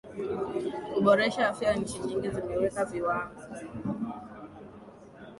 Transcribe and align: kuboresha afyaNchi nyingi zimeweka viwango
kuboresha 0.91 1.41
afyaNchi 1.51 1.93
nyingi 2.05 2.27
zimeweka 2.35 2.81
viwango 2.89 3.41